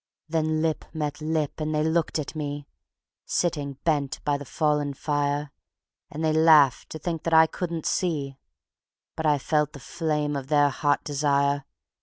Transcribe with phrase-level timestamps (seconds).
[0.27, 2.65] Then lip met lip and they looked at me,
[3.23, 5.51] Sitting bent by the fallen fire,
[6.09, 8.39] And they laughed to think that I couldn't see;
[9.15, 11.65] But I felt the flame of their hot desire.